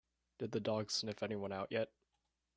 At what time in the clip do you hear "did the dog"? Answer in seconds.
0.39-0.89